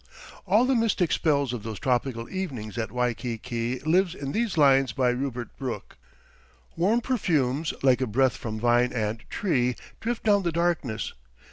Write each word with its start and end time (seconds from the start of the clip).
All 0.47 0.65
the 0.65 0.73
mystic 0.73 1.11
spell 1.11 1.43
of 1.43 1.61
those 1.61 1.77
tropical 1.77 2.27
evenings 2.27 2.75
at 2.75 2.91
Waikiki 2.91 3.81
lives 3.81 4.15
in 4.15 4.31
these 4.31 4.57
lines 4.57 4.93
by 4.93 5.09
Rupert 5.11 5.55
Brooke: 5.57 5.95
"Warm 6.75 7.01
perfumes 7.01 7.71
like 7.83 8.01
a 8.01 8.07
breath 8.07 8.35
from 8.35 8.59
vine 8.59 8.93
and 8.93 9.23
tree 9.29 9.75
Drift 9.99 10.23
down 10.23 10.41
the 10.41 10.51
darkness. 10.51 11.13